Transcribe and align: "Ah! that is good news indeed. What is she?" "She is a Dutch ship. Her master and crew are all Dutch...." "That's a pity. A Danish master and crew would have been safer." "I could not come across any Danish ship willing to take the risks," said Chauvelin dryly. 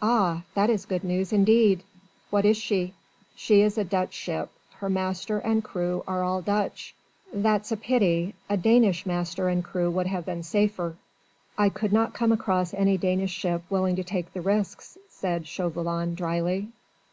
"Ah! 0.00 0.44
that 0.54 0.70
is 0.70 0.86
good 0.86 1.02
news 1.02 1.32
indeed. 1.32 1.82
What 2.30 2.44
is 2.44 2.56
she?" 2.56 2.94
"She 3.34 3.60
is 3.60 3.76
a 3.76 3.82
Dutch 3.82 4.12
ship. 4.14 4.50
Her 4.74 4.88
master 4.88 5.38
and 5.40 5.64
crew 5.64 6.04
are 6.06 6.22
all 6.22 6.42
Dutch...." 6.42 6.94
"That's 7.32 7.72
a 7.72 7.76
pity. 7.76 8.36
A 8.48 8.56
Danish 8.56 9.04
master 9.04 9.48
and 9.48 9.64
crew 9.64 9.90
would 9.90 10.06
have 10.06 10.24
been 10.26 10.44
safer." 10.44 10.94
"I 11.58 11.70
could 11.70 11.92
not 11.92 12.14
come 12.14 12.30
across 12.30 12.72
any 12.72 12.96
Danish 12.96 13.32
ship 13.32 13.62
willing 13.68 13.96
to 13.96 14.04
take 14.04 14.32
the 14.32 14.40
risks," 14.42 14.96
said 15.08 15.48
Chauvelin 15.48 16.14
dryly. 16.14 16.68